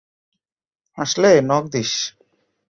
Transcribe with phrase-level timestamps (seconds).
[0.97, 1.91] আসলে knock this.